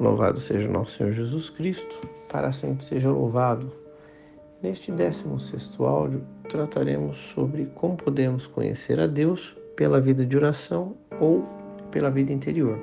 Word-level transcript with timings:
Louvado 0.00 0.38
seja 0.38 0.68
nosso 0.68 0.96
Senhor 0.96 1.12
Jesus 1.12 1.50
Cristo, 1.50 2.00
para 2.28 2.52
sempre 2.52 2.84
seja 2.84 3.10
louvado. 3.10 3.72
Neste 4.62 4.92
16 4.92 5.76
áudio, 5.80 6.22
trataremos 6.48 7.18
sobre 7.34 7.66
como 7.74 7.96
podemos 7.96 8.46
conhecer 8.46 9.00
a 9.00 9.08
Deus 9.08 9.56
pela 9.74 10.00
vida 10.00 10.24
de 10.24 10.36
oração 10.36 10.94
ou 11.20 11.44
pela 11.90 12.10
vida 12.10 12.32
interior. 12.32 12.78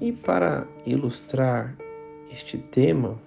E 0.00 0.12
para 0.12 0.68
ilustrar 0.86 1.74
este 2.30 2.58
tema, 2.58 3.18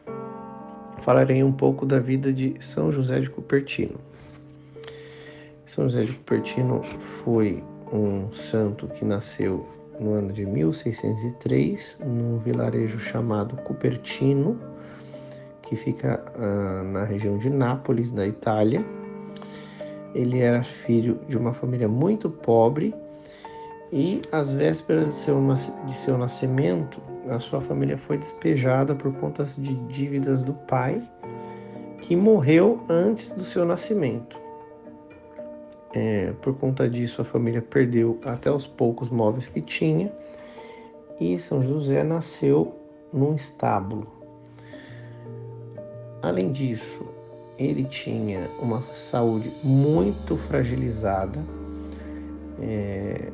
falarei 1.02 1.44
um 1.44 1.52
pouco 1.52 1.86
da 1.86 2.00
vida 2.00 2.32
de 2.32 2.56
São 2.62 2.90
José 2.90 3.20
de 3.20 3.30
Cupertino. 3.30 4.00
São 5.66 5.90
José 5.90 6.06
de 6.06 6.14
Cupertino 6.14 6.84
foi 7.24 7.62
um 7.92 8.32
santo 8.32 8.88
que 8.88 9.04
nasceu 9.04 9.68
no 10.02 10.14
ano 10.16 10.34
de 10.34 10.46
1603, 10.46 11.98
num 12.04 12.40
vilarejo 12.40 13.00
chamado 13.00 13.56
Cupertino, 13.58 14.60
que 15.62 15.76
fica 15.76 16.20
uh, 16.36 16.84
na 16.92 17.04
região 17.04 17.38
de 17.38 17.50
Nápoles, 17.50 18.12
na 18.12 18.26
Itália. 18.26 18.84
Ele 20.16 20.40
era 20.40 20.64
filho 20.64 21.20
de 21.30 21.38
uma 21.38 21.54
família 21.54 21.88
muito 21.88 22.30
pobre 22.30 22.94
e, 23.94 24.22
às 24.32 24.52
vésperas 24.52 25.10
de 25.10 25.14
seu, 25.14 25.40
de 25.86 25.94
seu 25.94 26.18
nascimento, 26.18 27.00
a 27.30 27.40
sua 27.40 27.62
família 27.62 27.98
foi 27.98 28.18
despejada 28.18 28.96
por 28.96 29.14
conta 29.14 29.44
de 29.44 29.76
dívidas 29.76 30.44
do 30.44 30.54
pai, 30.54 31.02
que 32.02 32.16
morreu 32.16 32.84
antes 32.90 33.32
do 33.34 33.44
seu 33.44 33.64
nascimento. 33.64 34.41
É, 35.94 36.32
por 36.42 36.56
conta 36.56 36.90
disso, 36.90 37.22
a 37.22 37.26
família 37.26 37.62
perdeu 37.62 38.18
até 38.24 38.50
os 38.50 38.66
poucos 38.66 39.10
móveis 39.10 39.48
que 39.48 39.62
tinha 39.62 40.12
e 41.20 41.38
São 41.38 41.62
José 41.62 42.04
nasceu 42.04 42.74
num 43.14 43.36
estábulo. 43.36 44.08
Além 46.22 46.52
disso, 46.52 47.06
ele 47.58 47.84
tinha 47.84 48.50
uma 48.60 48.82
saúde 48.96 49.52
muito 49.64 50.38
fragilizada. 50.38 51.44
É, 52.60 53.32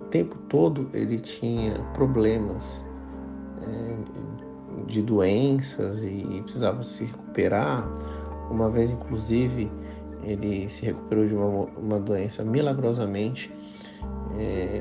o 0.00 0.04
tempo 0.04 0.36
todo 0.48 0.88
ele 0.92 1.18
tinha 1.18 1.78
problemas 1.94 2.62
é, 3.62 4.86
de 4.86 5.02
doenças 5.02 6.02
e 6.02 6.42
precisava 6.42 6.82
se 6.82 7.04
recuperar. 7.04 7.88
Uma 8.50 8.68
vez, 8.68 8.90
inclusive, 8.90 9.70
ele 10.22 10.68
se 10.68 10.84
recuperou 10.84 11.26
de 11.26 11.34
uma, 11.34 11.46
uma 11.76 12.00
doença 12.00 12.44
milagrosamente 12.44 13.52
é, 14.38 14.80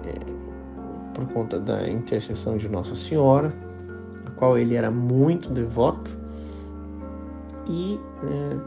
por 1.14 1.28
conta 1.33 1.59
da 1.59 1.89
intercessão 1.89 2.58
de 2.58 2.70
Nossa 2.70 2.95
Senhora, 2.95 3.53
a 4.25 4.31
qual 4.31 4.58
ele 4.58 4.75
era 4.75 4.92
muito 4.92 5.50
devoto. 5.50 6.16
E, 7.67 8.00
é, 8.23 8.59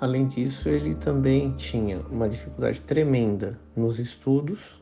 além 0.00 0.28
disso, 0.28 0.68
ele 0.68 0.94
também 0.94 1.52
tinha 1.56 2.00
uma 2.10 2.28
dificuldade 2.28 2.80
tremenda 2.80 3.58
nos 3.76 3.98
estudos, 3.98 4.80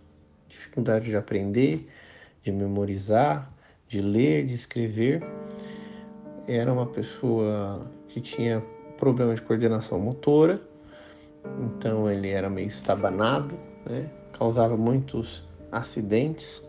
dificuldade 0.49 1.07
de 1.07 1.17
aprender, 1.17 1.89
de 2.43 2.53
memorizar, 2.53 3.51
de 3.89 4.01
ler, 4.01 4.47
de 4.47 4.55
escrever. 4.55 5.23
Era 6.47 6.73
uma 6.73 6.87
pessoa 6.87 7.91
que 8.09 8.21
tinha 8.21 8.63
problema 8.97 9.35
de 9.35 9.43
coordenação 9.43 9.99
motora 9.99 10.61
então 11.61 12.11
ele 12.11 12.31
era 12.31 12.49
meio 12.49 12.69
estabanado, 12.69 13.55
né? 13.89 14.07
causava 14.33 14.77
muitos 14.77 15.43
acidentes, 15.73 16.63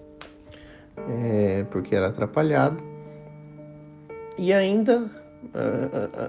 é, 0.98 1.66
porque 1.72 1.96
era 1.96 2.08
atrapalhado. 2.08 2.82
E 4.38 4.54
ainda, 4.54 5.10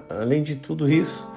além 0.09 0.43
de 0.43 0.55
tudo 0.55 0.89
isso, 0.89 1.27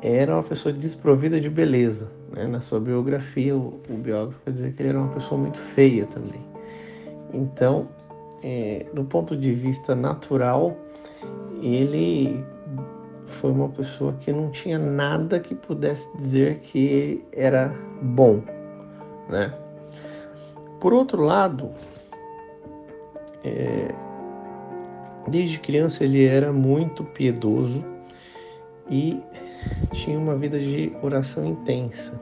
era 0.00 0.34
uma 0.34 0.42
pessoa 0.42 0.72
desprovida 0.72 1.40
de 1.40 1.48
beleza. 1.48 2.10
Né? 2.30 2.46
Na 2.46 2.60
sua 2.60 2.80
biografia, 2.80 3.54
o, 3.54 3.80
o 3.88 3.94
biógrafo 3.94 4.40
vai 4.44 4.54
dizer 4.54 4.72
que 4.72 4.82
ele 4.82 4.88
era 4.88 4.98
uma 4.98 5.12
pessoa 5.12 5.40
muito 5.40 5.60
feia 5.74 6.06
também. 6.06 6.40
Então, 7.32 7.88
é, 8.42 8.86
do 8.92 9.04
ponto 9.04 9.36
de 9.36 9.52
vista 9.52 9.94
natural, 9.94 10.76
ele 11.62 12.44
foi 13.32 13.50
uma 13.50 13.68
pessoa 13.68 14.12
que 14.20 14.32
não 14.32 14.50
tinha 14.50 14.78
nada 14.78 15.40
que 15.40 15.54
pudesse 15.54 16.08
dizer 16.16 16.60
que 16.60 17.24
era 17.32 17.74
bom, 18.00 18.42
né? 19.28 19.52
Por 20.80 20.92
outro 20.92 21.22
lado, 21.22 21.70
é, 23.44 23.94
desde 25.28 25.58
criança 25.58 26.04
ele 26.04 26.24
era 26.24 26.52
muito 26.52 27.04
piedoso 27.04 27.84
e 28.90 29.20
tinha 29.92 30.18
uma 30.18 30.36
vida 30.36 30.58
de 30.58 30.92
oração 31.02 31.46
intensa 31.46 32.20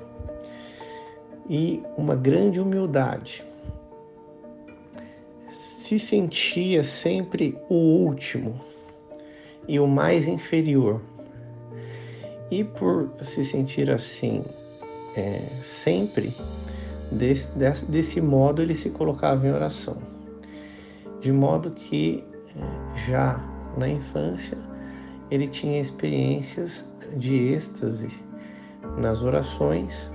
e 1.49 1.83
uma 1.97 2.15
grande 2.15 2.61
humildade. 2.61 3.43
Se 5.53 5.99
sentia 5.99 6.85
sempre 6.85 7.59
o 7.69 7.75
último, 7.75 8.61
e 9.71 9.79
o 9.79 9.87
mais 9.87 10.27
inferior. 10.27 11.01
E 12.51 12.65
por 12.65 13.09
se 13.23 13.45
sentir 13.45 13.89
assim 13.89 14.45
é, 15.17 15.43
sempre, 15.65 16.35
desse, 17.13 17.47
desse, 17.57 17.85
desse, 17.85 18.21
modo 18.21 18.61
ele 18.61 18.75
se 18.75 18.91
colocava 18.91 19.47
em 19.47 19.53
oração. 19.53 19.97
De 21.21 21.31
modo 21.31 21.71
que 21.71 22.25
é, 22.57 23.09
já 23.09 23.41
na 23.79 23.89
infância 23.89 24.59
ele 25.31 25.47
tinha 25.47 25.81
experiências 25.81 26.85
de 27.17 27.53
êxtase 27.53 28.09
nas 28.99 29.23
orações, 29.23 30.11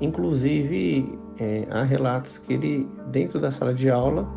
inclusive 0.00 1.16
é, 1.38 1.68
há 1.70 1.84
relatos 1.84 2.38
que 2.38 2.52
ele, 2.52 2.88
dentro 3.12 3.38
da 3.38 3.52
sala 3.52 3.72
de 3.72 3.88
aula, 3.88 4.28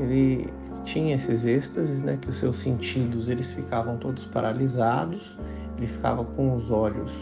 ele 0.00 0.52
tinha 0.84 1.16
esses 1.16 1.44
êxtases, 1.44 2.02
né, 2.02 2.18
que 2.20 2.28
os 2.28 2.38
seus 2.38 2.58
sentidos 2.58 3.28
eles 3.28 3.50
ficavam 3.50 3.96
todos 3.98 4.24
paralisados, 4.26 5.36
ele 5.76 5.86
ficava 5.86 6.24
com 6.24 6.56
os 6.56 6.70
olhos 6.70 7.12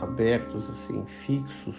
abertos 0.00 0.68
assim, 0.70 1.04
fixos 1.24 1.76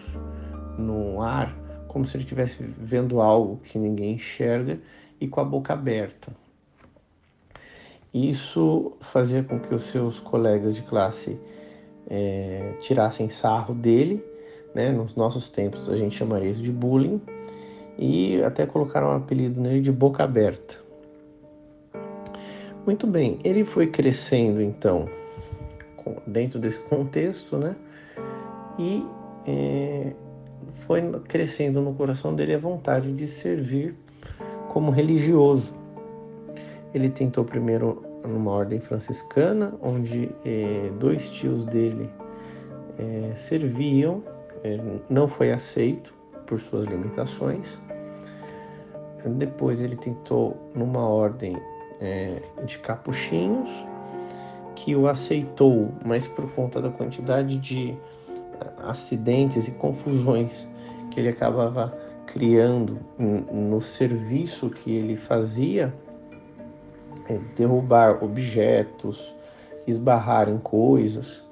no 0.77 1.21
ar, 1.21 1.55
como 1.87 2.05
se 2.05 2.17
ele 2.17 2.23
estivesse 2.23 2.63
vendo 2.63 3.21
algo 3.21 3.57
que 3.63 3.77
ninguém 3.77 4.13
enxerga 4.13 4.79
e 5.19 5.27
com 5.27 5.39
a 5.39 5.43
boca 5.43 5.73
aberta. 5.73 6.31
Isso 8.13 8.93
fazia 9.01 9.43
com 9.43 9.59
que 9.59 9.73
os 9.73 9.83
seus 9.83 10.19
colegas 10.19 10.75
de 10.75 10.81
classe 10.81 11.39
é, 12.09 12.73
tirassem 12.81 13.29
sarro 13.29 13.73
dele, 13.73 14.23
né? 14.73 14.91
Nos 14.91 15.15
nossos 15.15 15.49
tempos 15.49 15.89
a 15.89 15.97
gente 15.97 16.15
chamaria 16.15 16.49
isso 16.49 16.61
de 16.61 16.71
bullying 16.71 17.21
e 17.97 18.41
até 18.43 18.65
colocaram 18.65 19.07
um 19.07 19.15
apelido 19.15 19.59
nele 19.59 19.81
de 19.81 19.91
boca 19.91 20.23
aberta. 20.23 20.75
Muito 22.85 23.05
bem, 23.05 23.39
ele 23.43 23.65
foi 23.65 23.87
crescendo 23.87 24.61
então 24.61 25.09
dentro 26.25 26.59
desse 26.59 26.79
contexto, 26.79 27.57
né? 27.57 27.75
E 28.79 29.05
é, 29.45 30.13
foi 30.85 31.01
crescendo 31.27 31.81
no 31.81 31.93
coração 31.93 32.33
dele 32.33 32.53
a 32.53 32.57
vontade 32.57 33.11
de 33.11 33.27
servir 33.27 33.95
como 34.69 34.91
religioso. 34.91 35.73
Ele 36.93 37.09
tentou 37.09 37.43
primeiro 37.43 38.03
numa 38.25 38.51
ordem 38.51 38.79
franciscana, 38.79 39.73
onde 39.81 40.29
é, 40.45 40.89
dois 40.99 41.29
tios 41.29 41.65
dele 41.65 42.09
é, 42.97 43.35
serviam, 43.35 44.23
é, 44.63 44.79
não 45.09 45.27
foi 45.27 45.51
aceito 45.51 46.13
por 46.45 46.59
suas 46.59 46.85
limitações. 46.85 47.77
Depois 49.25 49.79
ele 49.79 49.95
tentou 49.95 50.55
numa 50.73 51.07
ordem 51.07 51.57
é, 51.99 52.41
de 52.65 52.77
capuchinhos 52.79 53.69
que 54.75 54.95
o 54.95 55.07
aceitou, 55.07 55.91
mas 56.05 56.27
por 56.27 56.49
conta 56.51 56.81
da 56.81 56.89
quantidade 56.89 57.57
de 57.57 57.97
acidentes 58.87 59.67
e 59.67 59.71
confusões 59.71 60.67
que 61.11 61.19
ele 61.19 61.29
acabava 61.29 61.97
criando 62.27 62.99
no 63.17 63.81
serviço 63.81 64.69
que 64.69 64.91
ele 64.91 65.15
fazia, 65.15 65.93
é, 67.27 67.39
derrubar 67.55 68.23
objetos, 68.23 69.35
esbarrar 69.87 70.49
em 70.49 70.57
coisas, 70.57 71.43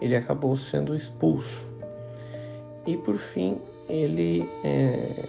ele 0.00 0.16
acabou 0.16 0.56
sendo 0.56 0.94
expulso. 0.94 1.66
E 2.86 2.96
por 2.96 3.18
fim 3.18 3.58
ele 3.88 4.48
é, 4.64 5.24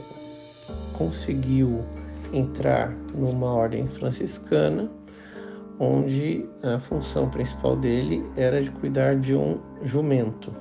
conseguiu 0.94 1.83
entrar 2.31 2.92
numa 3.13 3.54
ordem 3.54 3.88
franciscana, 3.88 4.89
onde 5.80 6.45
a 6.63 6.80
função 6.80 7.30
principal 7.30 7.75
dele 7.75 8.24
era 8.36 8.62
de 8.62 8.71
cuidar 8.71 9.15
de 9.15 9.36
um 9.36 9.60
jumento. 9.83 10.51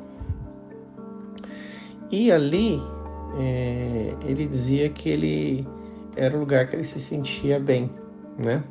E 2.10 2.30
ali 2.30 2.80
é, 3.38 4.14
ele 4.26 4.46
dizia 4.46 4.90
que 4.90 5.08
ele 5.08 5.66
era 6.16 6.36
o 6.36 6.40
lugar 6.40 6.68
que 6.68 6.76
ele 6.76 6.84
se 6.84 7.00
sentia 7.00 7.58
bem, 7.58 7.90
né? 8.38 8.62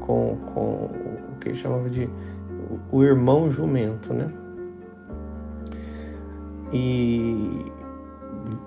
Com, 0.00 0.36
com 0.54 0.84
o 0.86 1.38
que 1.40 1.48
ele 1.48 1.58
chamava 1.58 1.90
de 1.90 2.08
o 2.90 3.02
irmão 3.02 3.50
jumento, 3.50 4.12
né? 4.12 4.32
E 6.72 7.72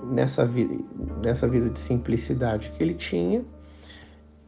nessa 0.04 0.46
vida, 0.46 0.76
nessa 1.24 1.48
vida 1.48 1.70
de 1.70 1.80
simplicidade 1.80 2.72
que 2.72 2.84
ele 2.84 2.94
tinha, 2.94 3.44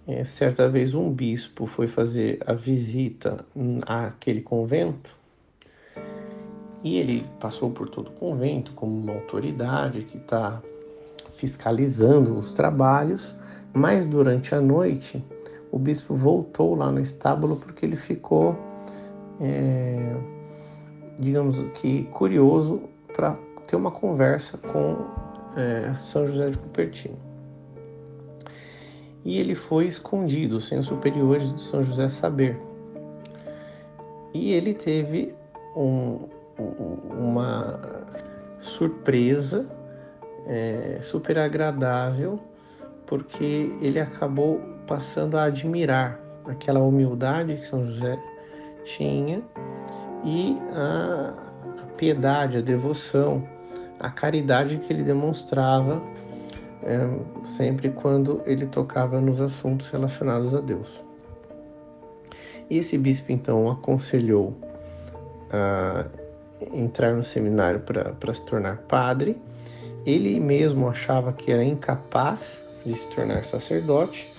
é, 0.07 0.23
certa 0.23 0.69
vez 0.69 0.93
um 0.93 1.11
bispo 1.11 1.65
foi 1.65 1.87
fazer 1.87 2.39
a 2.45 2.53
visita 2.53 3.45
àquele 3.85 4.41
convento 4.41 5.17
e 6.83 6.97
ele 6.97 7.25
passou 7.39 7.71
por 7.71 7.89
todo 7.89 8.07
o 8.07 8.13
convento 8.13 8.71
como 8.73 8.97
uma 8.97 9.13
autoridade 9.13 10.03
que 10.03 10.17
está 10.17 10.61
fiscalizando 11.35 12.37
os 12.37 12.53
trabalhos, 12.53 13.35
mas 13.73 14.05
durante 14.05 14.55
a 14.55 14.61
noite 14.61 15.23
o 15.71 15.77
bispo 15.77 16.15
voltou 16.15 16.75
lá 16.75 16.91
no 16.91 16.99
estábulo 16.99 17.57
porque 17.57 17.85
ele 17.85 17.97
ficou, 17.97 18.55
é, 19.41 20.15
digamos 21.19 21.59
que, 21.73 22.03
curioso 22.05 22.81
para 23.15 23.37
ter 23.67 23.75
uma 23.75 23.91
conversa 23.91 24.57
com 24.57 25.05
é, 25.55 25.93
São 26.03 26.25
José 26.25 26.49
de 26.49 26.57
Cupertino. 26.57 27.17
E 29.25 29.37
ele 29.37 29.55
foi 29.55 29.87
escondido, 29.87 30.61
sem 30.61 30.79
os 30.79 30.87
superiores 30.87 31.53
de 31.53 31.61
São 31.63 31.83
José 31.83 32.07
saber. 32.07 32.57
E 34.33 34.53
ele 34.53 34.73
teve 34.73 35.35
um, 35.75 36.29
uma 37.09 37.79
surpresa 38.61 39.65
é, 40.47 40.99
super 41.01 41.37
agradável, 41.37 42.39
porque 43.05 43.75
ele 43.81 43.99
acabou 43.99 44.61
passando 44.87 45.37
a 45.37 45.43
admirar 45.43 46.19
aquela 46.45 46.79
humildade 46.79 47.57
que 47.57 47.67
São 47.67 47.85
José 47.85 48.17
tinha 48.85 49.41
e 50.23 50.57
a, 50.73 51.33
a 51.81 51.85
piedade, 51.97 52.57
a 52.57 52.61
devoção, 52.61 53.45
a 53.99 54.09
caridade 54.09 54.77
que 54.77 54.93
ele 54.93 55.03
demonstrava 55.03 56.01
é, 56.83 56.99
sempre 57.45 57.89
quando 57.89 58.41
ele 58.45 58.65
tocava 58.67 59.19
nos 59.19 59.41
assuntos 59.41 59.89
relacionados 59.89 60.53
a 60.53 60.61
Deus. 60.61 61.01
E 62.69 62.77
esse 62.77 62.97
bispo 62.97 63.31
então 63.31 63.69
aconselhou 63.69 64.53
a 65.49 66.05
entrar 66.73 67.13
no 67.13 67.23
seminário 67.23 67.81
para 67.81 68.33
se 68.33 68.45
tornar 68.45 68.77
padre. 68.87 69.37
Ele 70.05 70.39
mesmo 70.39 70.87
achava 70.87 71.33
que 71.33 71.51
era 71.51 71.63
incapaz 71.63 72.61
de 72.85 72.97
se 72.97 73.07
tornar 73.09 73.43
sacerdote, 73.45 74.29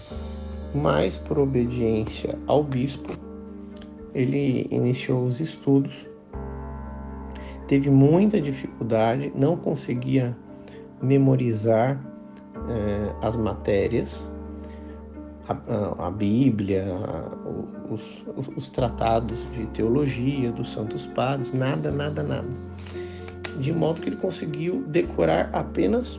mas 0.75 1.17
por 1.17 1.39
obediência 1.39 2.39
ao 2.47 2.63
bispo, 2.63 3.13
ele 4.15 4.67
iniciou 4.71 5.25
os 5.25 5.41
estudos. 5.41 6.08
Teve 7.69 7.91
muita 7.91 8.41
dificuldade, 8.41 9.31
não 9.37 9.57
conseguia 9.57 10.35
memorizar 11.03 12.03
eh, 12.69 13.15
as 13.21 13.37
matérias, 13.37 14.27
a, 15.47 16.07
a 16.07 16.11
Bíblia, 16.11 16.87
os, 17.91 18.25
os, 18.37 18.49
os, 18.57 18.71
tratados 18.71 19.39
de 19.53 19.67
teologia 19.67 20.51
dos 20.51 20.73
santos 20.73 21.07
padres, 21.07 21.53
nada, 21.53 21.91
nada, 21.91 22.23
nada. 22.23 22.49
De 23.61 23.73
modo 23.73 24.01
que 24.01 24.09
ele 24.09 24.17
conseguiu 24.17 24.83
decorar 24.87 25.51
apenas 25.53 26.19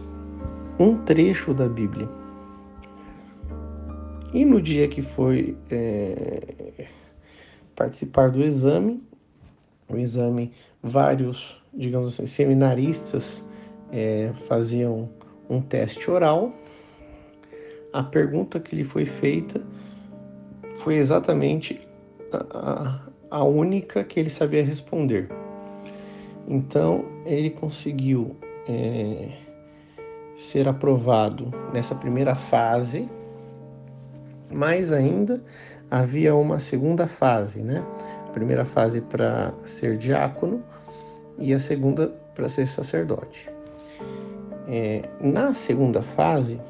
um 0.80 0.98
trecho 0.98 1.54
da 1.54 1.68
Bíblia. 1.68 2.08
E 4.34 4.46
no 4.46 4.62
dia 4.62 4.88
que 4.88 5.02
foi 5.02 5.58
é, 5.70 6.86
participar 7.76 8.30
do 8.30 8.44
exame, 8.44 9.02
o 9.90 9.98
exame, 9.98 10.54
vários, 10.82 11.62
digamos 11.74 12.14
assim, 12.14 12.26
seminaristas 12.26 13.44
é, 13.92 14.32
faziam 14.48 15.10
um 15.50 15.62
teste 15.62 16.10
oral 16.12 16.54
a 17.92 18.04
pergunta 18.04 18.60
que 18.60 18.76
lhe 18.76 18.84
foi 18.84 19.06
feita 19.06 19.62
foi 20.76 20.96
exatamente 20.96 21.82
a, 22.32 23.02
a 23.30 23.44
única 23.44 24.04
que 24.04 24.20
ele 24.20 24.30
sabia 24.30 24.64
responder. 24.64 25.28
Então 26.48 27.06
ele 27.26 27.50
conseguiu 27.50 28.36
é, 28.68 29.30
ser 30.38 30.68
aprovado 30.68 31.52
nessa 31.74 31.96
primeira 31.96 32.36
fase, 32.36 33.10
mas 34.52 34.94
ainda 34.94 35.44
havia 35.92 36.36
uma 36.36 36.60
segunda 36.60 37.08
fase, 37.08 37.62
né? 37.62 37.84
A 38.30 38.32
primeira 38.32 38.64
fase 38.64 39.02
para 39.02 39.52
ser 39.66 39.98
diácono 39.98 40.64
e 41.36 41.52
a 41.52 41.60
segunda 41.60 42.14
para 42.36 42.48
ser 42.48 42.68
sacerdote. 42.68 43.50
É, 44.68 45.10
na 45.20 45.52
segunda 45.52 46.04
fase, 46.04 46.62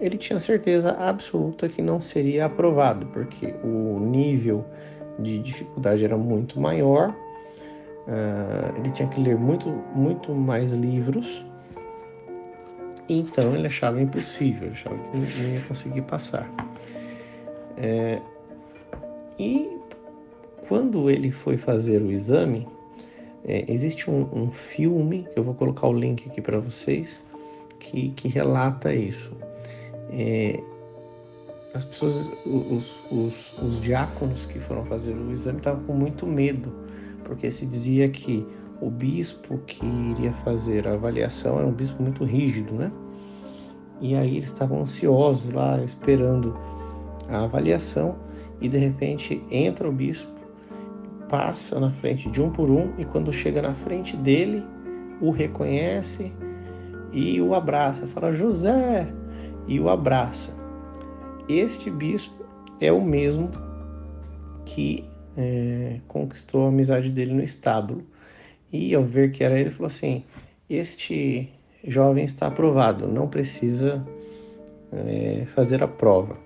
ele 0.00 0.16
tinha 0.16 0.38
certeza 0.38 0.92
absoluta 0.92 1.68
que 1.68 1.82
não 1.82 2.00
seria 2.00 2.46
aprovado, 2.46 3.04
porque 3.06 3.54
o 3.62 4.00
nível 4.00 4.64
de 5.18 5.38
dificuldade 5.38 6.02
era 6.02 6.16
muito 6.16 6.58
maior, 6.58 7.10
uh, 7.10 8.78
ele 8.78 8.90
tinha 8.90 9.06
que 9.06 9.20
ler 9.20 9.36
muito, 9.36 9.68
muito 9.94 10.32
mais 10.32 10.72
livros, 10.72 11.44
então 13.06 13.54
ele 13.54 13.66
achava 13.66 14.00
impossível, 14.00 14.70
achava 14.70 14.96
que 14.96 15.16
não 15.16 15.54
ia 15.54 15.60
conseguir 15.62 16.02
passar. 16.02 16.48
É, 17.76 18.18
e 19.38 19.77
quando 20.68 21.10
ele 21.10 21.30
foi 21.30 21.56
fazer 21.56 22.02
o 22.02 22.10
exame, 22.10 22.66
é, 23.44 23.64
existe 23.68 24.10
um, 24.10 24.28
um, 24.32 24.50
filme, 24.50 25.26
que 25.32 25.38
eu 25.38 25.44
vou 25.44 25.54
colocar 25.54 25.88
o 25.88 25.92
link 25.92 26.28
aqui 26.28 26.40
para 26.40 26.58
vocês, 26.58 27.20
que, 27.78 28.10
que 28.10 28.28
relata 28.28 28.92
isso 28.92 29.32
é, 30.10 30.62
as 31.74 31.84
pessoas, 31.84 32.30
os, 32.46 32.92
os, 33.10 33.58
os 33.62 33.80
diáconos 33.80 34.46
que 34.46 34.58
foram 34.58 34.84
fazer 34.86 35.12
o 35.12 35.30
exame 35.32 35.58
estavam 35.58 35.84
com 35.84 35.92
muito 35.92 36.26
medo, 36.26 36.72
porque 37.24 37.50
se 37.50 37.66
dizia 37.66 38.08
que 38.08 38.46
o 38.80 38.90
bispo 38.90 39.58
que 39.66 39.84
iria 39.84 40.32
fazer 40.32 40.86
a 40.88 40.94
avaliação 40.94 41.58
era 41.58 41.66
um 41.66 41.72
bispo 41.72 42.02
muito 42.02 42.24
rígido, 42.24 42.72
né? 42.74 42.90
E 44.00 44.14
aí 44.14 44.36
eles 44.36 44.44
estavam 44.44 44.82
ansiosos 44.82 45.52
lá, 45.52 45.82
esperando 45.82 46.56
a 47.28 47.44
avaliação, 47.44 48.16
e 48.60 48.68
de 48.68 48.78
repente 48.78 49.42
entra 49.50 49.88
o 49.88 49.92
bispo, 49.92 50.37
passa 51.28 51.78
na 51.78 51.90
frente 51.92 52.30
de 52.30 52.40
um 52.40 52.50
por 52.50 52.70
um, 52.70 52.92
e 52.98 53.04
quando 53.04 53.32
chega 53.32 53.62
na 53.62 53.74
frente 53.74 54.16
dele, 54.16 54.64
o 55.20 55.30
reconhece 55.30 56.32
e 57.12 57.40
o 57.40 57.54
abraça, 57.54 58.06
fala: 58.06 58.32
José, 58.32 59.06
e 59.66 59.78
o 59.78 59.88
abraça. 59.88 60.56
Este 61.48 61.90
bispo 61.90 62.44
é 62.80 62.92
o 62.92 63.00
mesmo 63.00 63.50
que 64.64 65.04
é, 65.36 66.00
conquistou 66.08 66.66
a 66.66 66.68
amizade 66.68 67.10
dele 67.10 67.32
no 67.32 67.42
estábulo. 67.42 68.02
E 68.72 68.94
ao 68.94 69.02
ver 69.02 69.32
que 69.32 69.42
era 69.42 69.58
ele, 69.58 69.70
falou 69.70 69.86
assim: 69.86 70.24
Este 70.68 71.48
jovem 71.84 72.24
está 72.24 72.48
aprovado, 72.48 73.06
não 73.06 73.28
precisa 73.28 74.04
é, 74.92 75.44
fazer 75.54 75.82
a 75.82 75.88
prova. 75.88 76.36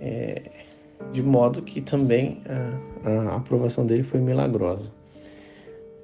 É, 0.00 0.63
de 1.12 1.22
modo 1.22 1.62
que 1.62 1.80
também 1.80 2.42
a, 3.04 3.10
a 3.32 3.36
aprovação 3.36 3.86
dele 3.86 4.02
foi 4.02 4.20
milagrosa. 4.20 4.90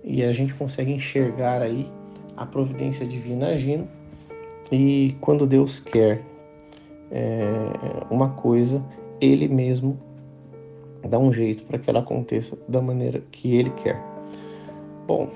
E 0.03 0.23
a 0.23 0.33
gente 0.33 0.55
consegue 0.55 0.93
enxergar 0.93 1.61
aí 1.63 1.89
a 2.37 2.47
providência 2.47 3.07
divina 3.07 3.49
agindo 3.49 3.87
e 4.73 5.17
quando 5.21 5.47
Deus 5.47 5.79
quer 5.79 6.23
é, 7.11 7.47
uma 8.11 8.31
coisa, 8.31 8.83
Ele 9.21 9.49
mesmo 9.49 9.99
dá 11.09 11.19
um 11.19 11.33
jeito 11.33 11.65
para 11.65 11.79
que 11.79 11.91
ela 11.91 12.01
aconteça 12.01 12.57
da 12.69 12.81
maneira 12.81 13.23
que 13.33 13.57
Ele 13.57 13.71
quer. 13.71 14.01
Bom, 15.07 15.29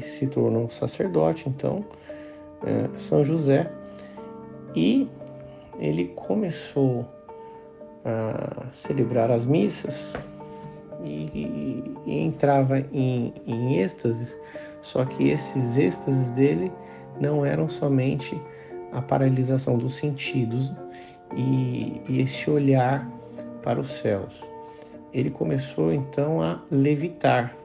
se 0.00 0.26
tornou 0.26 0.70
sacerdote, 0.70 1.48
então, 1.48 1.84
é, 2.64 2.98
São 2.98 3.24
José, 3.24 3.70
e 4.74 5.08
ele 5.78 6.06
começou 6.14 7.04
a 8.04 8.66
celebrar 8.72 9.30
as 9.30 9.46
missas 9.46 10.12
e, 11.04 11.94
e, 12.06 12.18
entrava 12.20 12.80
em, 12.92 13.32
em 13.46 13.78
êxtases, 13.78 14.36
só 14.82 15.04
que 15.04 15.30
esses 15.30 15.76
êxtases 15.76 16.30
dele 16.32 16.70
não 17.20 17.44
eram 17.44 17.68
somente 17.68 18.40
a 18.92 19.00
paralisação 19.00 19.76
dos 19.78 19.96
sentidos 19.96 20.72
e, 21.36 22.00
e 22.08 22.20
esse 22.20 22.50
olhar 22.50 23.08
para 23.62 23.80
os 23.80 23.88
céus. 23.88 24.34
Ele 25.12 25.30
começou 25.30 25.92
então 25.92 26.42
a 26.42 26.60
levitar. 26.70 27.56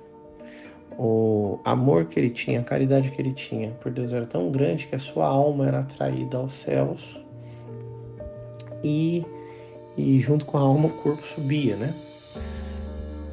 o 0.98 1.60
amor 1.63 2.05
que 2.05 2.19
ele 2.19 2.29
tinha, 2.29 2.60
a 2.60 2.63
caridade 2.63 3.12
que 3.12 3.22
ele 3.22 3.34
tinha 3.34 3.72
por 3.81 3.91
Deus 3.91 4.12
era 4.12 4.25
tão 4.25 4.51
grande 4.51 4.88
que 4.88 4.96
a 4.96 5.00
sua 5.00 5.25
alma 5.25 5.67
era 5.67 5.79
atraída 5.79 6.38
aos 6.38 6.53
céus 6.53 7.19
e, 8.84 9.25
e 9.98 10.19
junto 10.19 10.46
com 10.46 10.58
a 10.58 10.62
alma 10.62 10.88
o 10.88 10.91
corpo 10.91 11.25
subia, 11.27 11.75
né? 11.75 11.93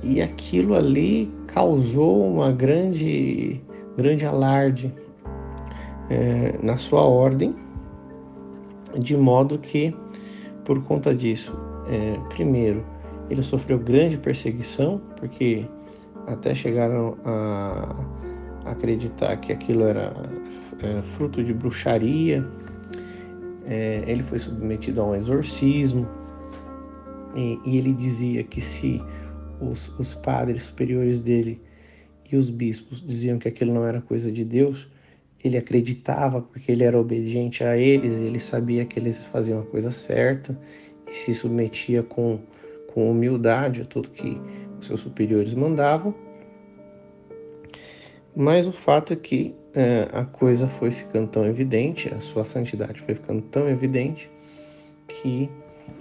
E 0.03 0.21
aquilo 0.21 0.75
ali 0.75 1.33
causou 1.47 2.27
uma 2.27 2.53
grande, 2.53 3.61
grande 3.97 4.25
alarde 4.25 4.93
é, 6.11 6.59
na 6.63 6.77
sua 6.79 7.03
ordem, 7.03 7.55
de 8.99 9.17
modo 9.17 9.59
que, 9.59 9.95
por 10.65 10.83
conta 10.85 11.15
disso, 11.15 11.59
é, 11.89 12.19
primeiro, 12.29 12.85
ele 13.29 13.43
sofreu 13.43 13.79
grande 13.79 14.17
perseguição, 14.17 15.01
porque 15.17 15.67
até 16.27 16.55
chegaram 16.55 17.17
a 17.25 17.95
acreditar 18.65 19.37
que 19.37 19.53
aquilo 19.53 19.85
era, 19.85 20.13
era 20.81 21.03
fruto 21.03 21.43
de 21.43 21.53
bruxaria. 21.53 22.47
É, 23.65 24.05
ele 24.07 24.23
foi 24.23 24.39
submetido 24.39 25.01
a 25.01 25.05
um 25.05 25.15
exorcismo 25.15 26.07
e, 27.37 27.77
ele 27.77 27.93
dizia 27.93 28.43
que 28.43 28.61
se 28.61 29.01
os, 29.61 29.89
os 29.99 30.15
padres 30.15 30.63
superiores 30.63 31.21
dele 31.21 31.61
e 32.31 32.37
os 32.37 32.51
bispos 32.51 33.01
diziam 33.05 33.39
que 33.39 33.47
aquilo 33.47 33.73
não 33.73 33.85
era 33.85 34.01
coisa 34.01 34.33
de 34.33 34.45
Deus, 34.45 34.89
ele 35.45 35.57
acreditava 35.57 36.41
porque 36.41 36.73
ele 36.73 36.83
era 36.83 36.99
obediente 36.99 37.63
a 37.63 37.77
eles, 37.77 38.15
ele 38.15 38.41
sabia 38.41 38.85
que 38.85 38.99
eles 38.99 39.25
faziam 39.27 39.61
a 39.61 39.65
coisa 39.65 39.91
certa 39.91 40.59
e 41.09 41.13
se 41.13 41.35
submetia 41.35 42.03
com, 42.03 42.41
com 42.93 43.11
humildade 43.11 43.83
a 43.83 43.85
tudo 43.85 44.11
que 44.11 44.41
os 44.81 44.87
seus 44.87 45.01
superiores 45.01 45.55
mandavam. 45.55 46.15
Mas 48.35 48.67
o 48.67 48.73
fato 48.73 49.13
é 49.13 49.17
que 49.17 49.55
é, 49.73 50.09
a 50.13 50.25
coisa 50.25 50.69
foi 50.69 50.91
ficando 50.91 51.29
tão 51.29 51.47
evidente, 51.47 52.13
a 52.13 52.21
sua 52.21 52.45
santidade 52.45 53.01
foi 53.01 53.15
ficando 53.15 53.43
tão 53.43 53.69
evidente, 53.69 54.31
que 55.07 55.49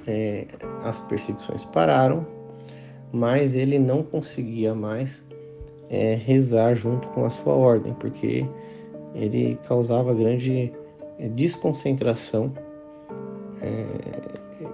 é, 0.07 0.45
as 0.83 0.99
perseguições 1.01 1.63
pararam, 1.63 2.25
mas 3.11 3.55
ele 3.55 3.79
não 3.79 4.03
conseguia 4.03 4.73
mais 4.73 5.23
é, 5.89 6.15
rezar 6.15 6.75
junto 6.75 7.07
com 7.09 7.25
a 7.25 7.29
sua 7.29 7.53
ordem, 7.53 7.93
porque 7.93 8.45
ele 9.13 9.57
causava 9.67 10.13
grande 10.13 10.71
é, 11.19 11.27
desconcentração 11.29 12.51
é, 13.61 13.85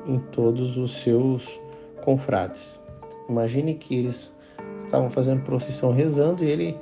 em 0.07 0.19
todos 0.31 0.77
os 0.77 1.01
seus 1.01 1.59
confrades. 2.03 2.79
Imagine 3.29 3.75
que 3.75 3.95
eles 3.95 4.35
estavam 4.77 5.09
fazendo 5.09 5.43
procissão 5.43 5.91
rezando 5.93 6.43
e 6.43 6.49
ele 6.49 6.77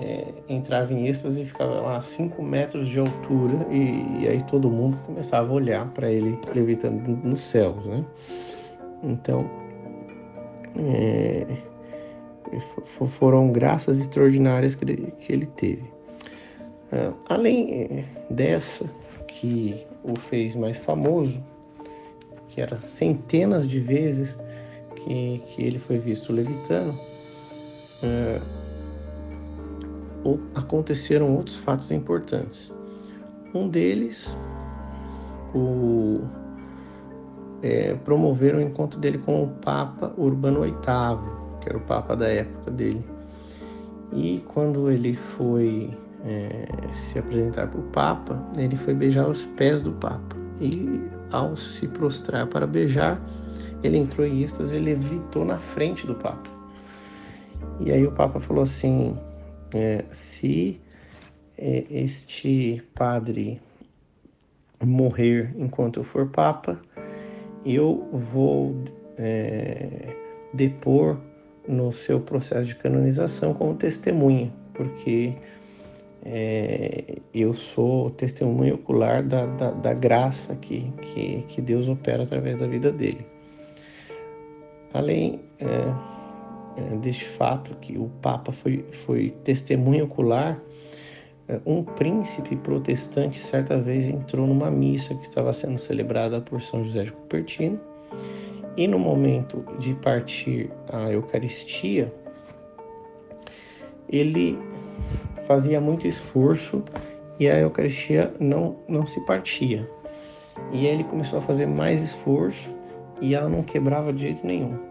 é, 0.00 0.32
entrava 0.48 0.92
em 0.92 1.06
êxtase 1.06 1.42
e 1.42 1.44
ficava 1.44 1.80
lá 1.80 1.96
a 1.98 2.00
5 2.00 2.42
metros 2.42 2.88
de 2.88 2.98
altura 2.98 3.66
e, 3.70 4.22
e, 4.22 4.28
aí 4.28 4.42
todo 4.44 4.70
mundo 4.70 4.98
começava 5.04 5.50
a 5.50 5.52
olhar 5.52 5.86
para 5.88 6.10
ele 6.10 6.38
levitando 6.54 7.06
nos 7.08 7.40
céus, 7.40 7.84
né? 7.84 8.04
Então, 9.02 9.48
é, 10.76 11.46
foram 13.18 13.52
graças 13.52 14.00
extraordinárias 14.00 14.74
que 14.74 14.84
ele, 14.84 15.12
que 15.20 15.32
ele 15.32 15.46
teve. 15.46 15.84
É, 16.90 17.12
além 17.28 18.04
dessa, 18.30 18.90
que 19.26 19.86
o 20.02 20.18
fez 20.18 20.56
mais 20.56 20.78
famoso, 20.78 21.42
que 22.48 22.60
era 22.60 22.76
centenas 22.76 23.68
de 23.68 23.78
vezes 23.78 24.36
que, 24.96 25.42
que 25.46 25.62
ele 25.62 25.78
foi 25.78 25.98
visto 25.98 26.32
levitando, 26.32 26.98
é, 28.02 28.40
aconteceram 30.54 31.34
outros 31.34 31.56
fatos 31.56 31.90
importantes. 31.90 32.72
Um 33.54 33.68
deles, 33.68 34.36
o 35.54 36.20
é, 37.62 37.94
promoveram 38.04 38.58
o 38.58 38.62
encontro 38.62 38.98
dele 38.98 39.18
com 39.18 39.42
o 39.42 39.48
Papa 39.48 40.12
Urbano 40.16 40.62
VIII, 40.62 40.74
que 41.60 41.68
era 41.68 41.78
o 41.78 41.80
Papa 41.82 42.16
da 42.16 42.28
época 42.28 42.70
dele. 42.70 43.04
E 44.12 44.42
quando 44.48 44.90
ele 44.90 45.14
foi 45.14 45.90
é, 46.24 46.66
se 46.92 47.18
apresentar 47.18 47.68
para 47.68 47.80
o 47.80 47.84
Papa, 47.84 48.42
ele 48.56 48.76
foi 48.76 48.94
beijar 48.94 49.28
os 49.28 49.44
pés 49.56 49.80
do 49.80 49.92
Papa. 49.92 50.36
E 50.60 51.00
ao 51.30 51.56
se 51.56 51.86
prostrar 51.86 52.46
para 52.46 52.66
beijar, 52.66 53.20
ele 53.82 53.98
entrou 53.98 54.26
em 54.26 54.42
êxtase 54.42 54.76
e 54.76 54.80
levitou 54.80 55.44
na 55.44 55.58
frente 55.58 56.06
do 56.06 56.14
Papa. 56.14 56.50
E 57.78 57.92
aí 57.92 58.06
o 58.06 58.12
Papa 58.12 58.40
falou 58.40 58.62
assim: 58.62 59.16
é, 59.72 60.04
se 60.10 60.80
é, 61.56 61.84
este 61.90 62.82
padre 62.94 63.60
morrer 64.82 65.54
enquanto 65.56 66.00
eu 66.00 66.04
for 66.04 66.28
Papa, 66.28 66.80
eu 67.64 68.08
vou 68.12 68.74
é, 69.18 70.16
depor 70.52 71.18
no 71.68 71.92
seu 71.92 72.20
processo 72.20 72.68
de 72.68 72.74
canonização 72.76 73.52
como 73.52 73.74
testemunha, 73.74 74.52
porque 74.72 75.34
é, 76.24 77.18
eu 77.32 77.52
sou 77.52 78.10
testemunha 78.10 78.74
ocular 78.74 79.22
da, 79.22 79.46
da, 79.46 79.70
da 79.70 79.94
graça 79.94 80.54
que, 80.56 80.90
que, 81.02 81.42
que, 81.48 81.60
Deus 81.60 81.88
opera 81.88 82.24
através 82.24 82.58
da 82.58 82.66
vida 82.66 82.90
dele. 82.90 83.26
Além 84.92 85.40
é, 85.58 86.19
deste 87.00 87.24
fato 87.24 87.74
que 87.80 87.96
o 87.98 88.10
Papa 88.22 88.52
foi, 88.52 88.84
foi 89.04 89.30
testemunha 89.44 90.04
ocular, 90.04 90.58
é, 91.48 91.60
um 91.66 91.82
príncipe 91.82 92.56
protestante 92.56 93.38
certa 93.38 93.76
vez 93.78 94.06
entrou 94.06 94.46
numa 94.46 94.70
missa 94.70 95.14
que 95.14 95.24
estava 95.24 95.52
sendo 95.52 95.78
celebrada 95.78 96.40
por 96.40 96.62
São 96.62 96.84
José 96.84 97.04
de 97.04 97.12
Cupertino 97.12 97.80
e 98.76 98.86
no 98.86 98.98
momento 98.98 99.64
de 99.78 99.94
partir 99.94 100.70
a 100.92 101.10
Eucaristia, 101.10 102.12
ele 104.08 104.58
fazia 105.46 105.80
muito 105.80 106.06
esforço 106.06 106.82
e 107.38 107.48
a 107.48 107.58
Eucaristia 107.58 108.32
não, 108.38 108.76
não 108.88 109.06
se 109.06 109.24
partia. 109.26 109.88
E 110.72 110.86
aí 110.86 110.94
ele 110.94 111.04
começou 111.04 111.38
a 111.38 111.42
fazer 111.42 111.66
mais 111.66 112.02
esforço 112.02 112.72
e 113.20 113.34
ela 113.34 113.48
não 113.48 113.62
quebrava 113.62 114.12
de 114.12 114.22
jeito 114.22 114.46
nenhum. 114.46 114.89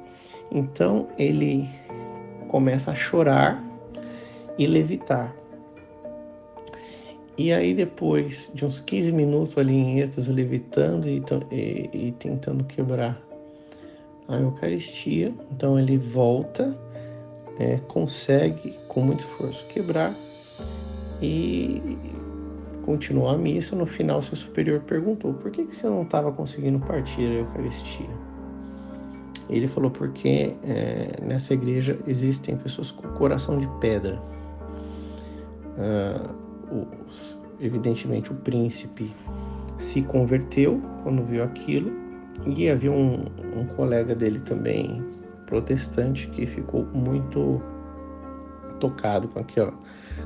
Então 0.51 1.08
ele 1.18 1.70
começa 2.48 2.91
a 2.91 2.96
chorar 2.96 3.63
e 4.58 4.68
levitar. 4.68 5.34
E 7.38 7.53
aí 7.53 7.74
depois 7.74 8.51
de 8.53 8.65
uns 8.65 8.79
15 8.79 9.12
minutos 9.12 9.58
ali 9.58 9.74
em 9.74 10.00
êxtase, 10.00 10.32
levitando 10.32 11.08
e, 11.08 11.24
e, 11.51 12.08
e 12.08 12.12
tentando 12.12 12.63
quebrar 12.65 13.18
a 14.27 14.36
Eucaristia, 14.36 15.34
então 15.51 15.79
ele 15.79 15.98
volta, 15.98 16.77
é, 17.58 17.79
consegue 17.88 18.77
com 18.88 19.01
muito 19.01 19.22
esforço 19.22 19.65
quebrar 19.68 20.13
e 21.22 21.82
continuou 22.86 23.29
a 23.29 23.38
missa. 23.38 23.75
No 23.75 23.86
final, 23.86 24.22
seu 24.22 24.36
superior 24.36 24.82
perguntou: 24.82 25.34
por 25.34 25.50
que, 25.51 25.63
que 25.63 25.75
você 25.75 25.88
não 25.88 26.03
estava 26.03 26.32
conseguindo 26.32 26.79
partir 26.79 27.22
a 27.22 27.39
Eucaristia? 27.39 28.28
Ele 29.50 29.68
falou: 29.68 29.89
porque 29.89 30.56
é, 30.63 31.20
nessa 31.22 31.53
igreja 31.53 31.98
existem 32.06 32.56
pessoas 32.56 32.91
com 32.91 33.08
coração 33.10 33.60
de 33.60 33.68
pedra. 33.79 34.22
Uh, 35.77 36.86
evidentemente, 37.60 38.32
o 38.32 38.36
príncipe 38.36 39.12
se 39.77 40.01
converteu 40.01 40.82
quando 41.03 41.24
viu 41.24 41.44
aquilo, 41.44 41.91
e 42.46 42.70
havia 42.70 42.91
um, 42.91 43.25
um 43.56 43.65
colega 43.75 44.13
dele 44.13 44.39
também, 44.39 45.03
protestante, 45.46 46.27
que 46.27 46.46
ficou 46.46 46.86
muito 46.86 47.62
tocado 48.79 49.27
com 49.27 49.39
aquela, 49.39 49.74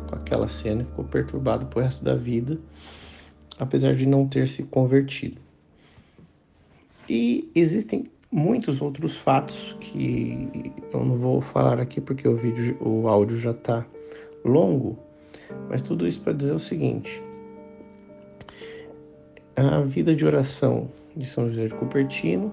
com 0.09 0.15
aquela 0.15 0.47
cena 0.47 0.83
ficou 0.83 1.05
perturbado 1.05 1.65
pro 1.67 1.79
resto 1.79 2.03
da 2.03 2.15
vida, 2.15 2.59
apesar 3.57 3.95
de 3.95 4.05
não 4.05 4.27
ter 4.27 4.47
se 4.47 4.63
convertido. 4.63 5.39
E 7.09 7.51
existem 7.55 8.05
muitos 8.33 8.81
outros 8.81 9.15
fatos 9.15 9.77
que 9.79 10.73
eu 10.91 11.05
não 11.05 11.15
vou 11.15 11.39
falar 11.39 11.79
aqui 11.79 12.01
porque 12.01 12.27
o 12.27 12.35
vídeo, 12.35 12.75
o 12.81 13.07
áudio 13.07 13.37
já 13.37 13.51
está 13.51 13.85
longo, 14.43 14.97
mas 15.69 15.83
tudo 15.83 16.07
isso 16.07 16.19
para 16.21 16.33
dizer 16.33 16.53
o 16.53 16.59
seguinte: 16.59 17.21
a 19.55 19.81
vida 19.81 20.15
de 20.15 20.25
oração 20.25 20.89
de 21.15 21.27
São 21.27 21.47
José 21.47 21.67
de 21.67 21.75
Cupertino 21.75 22.51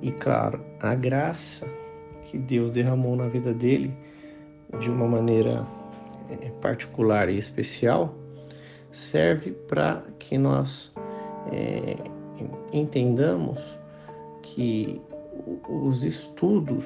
e, 0.00 0.10
claro, 0.10 0.64
a 0.80 0.94
graça 0.94 1.66
que 2.24 2.38
Deus 2.38 2.70
derramou 2.70 3.14
na 3.14 3.28
vida 3.28 3.52
dele 3.52 3.94
de 4.80 4.90
uma 4.90 5.06
maneira 5.06 5.66
é, 6.30 6.48
particular 6.62 7.28
e 7.28 7.36
especial 7.36 8.14
serve 8.90 9.52
para 9.52 10.02
que 10.18 10.38
nós 10.38 10.90
é, 11.52 11.96
entendamos 12.72 13.81
que 14.42 15.00
os 15.68 16.04
estudos 16.04 16.84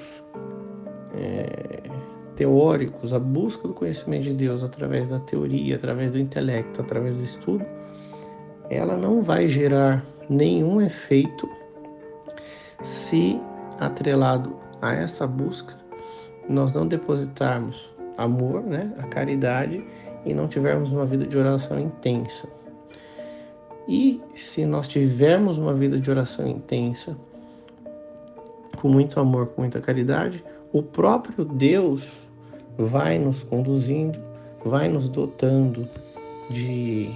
é, 1.14 1.82
teóricos, 2.36 3.12
a 3.12 3.18
busca 3.18 3.66
do 3.66 3.74
conhecimento 3.74 4.24
de 4.24 4.34
Deus 4.34 4.62
através 4.62 5.08
da 5.08 5.18
teoria, 5.18 5.76
através 5.76 6.10
do 6.12 6.18
intelecto, 6.18 6.80
através 6.80 7.16
do 7.16 7.24
estudo, 7.24 7.64
ela 8.70 8.96
não 8.96 9.20
vai 9.20 9.48
gerar 9.48 10.04
nenhum 10.28 10.80
efeito 10.80 11.48
se 12.84 13.40
atrelado 13.80 14.56
a 14.80 14.92
essa 14.92 15.26
busca 15.26 15.86
nós 16.48 16.72
não 16.72 16.86
depositarmos 16.86 17.90
amor, 18.16 18.62
né, 18.62 18.92
a 18.98 19.02
caridade 19.04 19.84
e 20.24 20.32
não 20.32 20.48
tivermos 20.48 20.90
uma 20.92 21.04
vida 21.04 21.26
de 21.26 21.36
oração 21.36 21.78
intensa. 21.78 22.48
E 23.88 24.20
se 24.34 24.64
nós 24.64 24.88
tivermos 24.88 25.58
uma 25.58 25.72
vida 25.72 26.00
de 26.00 26.10
oração 26.10 26.46
intensa, 26.46 27.16
com 28.76 28.88
muito 28.88 29.18
amor, 29.18 29.48
com 29.48 29.62
muita 29.62 29.80
caridade, 29.80 30.44
o 30.72 30.82
próprio 30.82 31.44
Deus 31.44 32.22
vai 32.76 33.18
nos 33.18 33.42
conduzindo, 33.42 34.18
vai 34.64 34.88
nos 34.88 35.08
dotando 35.08 35.88
de 36.50 37.10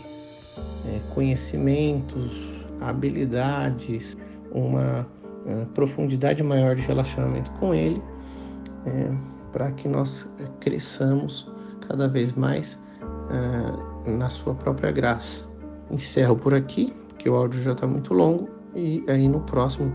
é, 0.87 1.01
conhecimentos, 1.15 2.49
habilidades, 2.81 4.17
uma 4.53 5.07
é, 5.47 5.65
profundidade 5.75 6.43
maior 6.43 6.75
de 6.75 6.83
relacionamento 6.83 7.51
com 7.53 7.75
Ele, 7.75 8.03
é, 8.87 9.11
para 9.53 9.71
que 9.73 9.89
nós 9.89 10.33
cresçamos 10.61 11.51
cada 11.87 12.09
vez 12.09 12.33
mais 12.33 12.79
é, 14.07 14.11
na 14.11 14.31
Sua 14.31 14.55
própria 14.55 14.91
graça. 14.91 15.45
Encerro 15.91 16.37
por 16.37 16.55
aqui, 16.55 16.93
porque 17.09 17.29
o 17.29 17.35
áudio 17.35 17.61
já 17.63 17.73
está 17.73 17.87
muito 17.87 18.15
longo, 18.15 18.49
e 18.75 19.03
aí 19.09 19.29
no 19.29 19.41
próximo 19.41 19.93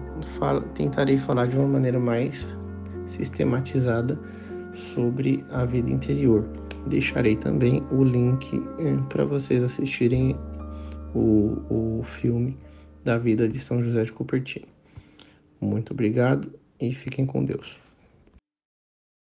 tentarei 0.73 1.17
falar 1.17 1.47
de 1.47 1.55
uma 1.55 1.67
maneira 1.67 1.99
mais 1.99 2.47
sistematizada 3.05 4.19
sobre 4.73 5.43
a 5.51 5.65
vida 5.65 5.89
interior. 5.89 6.45
Deixarei 6.87 7.35
também 7.35 7.83
o 7.91 8.03
link 8.03 8.61
é, 8.79 8.95
para 9.09 9.25
vocês 9.25 9.63
assistirem 9.63 10.35
o, 11.13 11.57
o 11.69 12.03
filme 12.03 12.57
da 13.03 13.17
vida 13.17 13.47
de 13.47 13.59
São 13.59 13.81
José 13.81 14.03
de 14.03 14.11
Cupertino. 14.11 14.67
Muito 15.61 15.93
obrigado 15.93 16.51
e 16.79 16.93
fiquem 16.93 17.25
com 17.25 17.43
Deus. 17.43 17.84